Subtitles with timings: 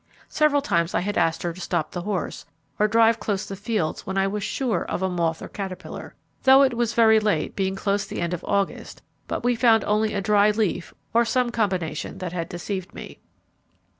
[0.29, 2.43] Several times I had asked her to stop the horse,
[2.79, 6.63] or drive close the fields when I was sure of a moth or caterpillar, though
[6.63, 10.19] it was very late, being close the end of August; but we found only a
[10.21, 13.19] dry leaf, or some combination that had deceived me.